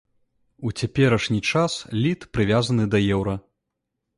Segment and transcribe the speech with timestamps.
[0.69, 1.73] У цяперашні час
[2.07, 3.37] літ прывязаны да еўра.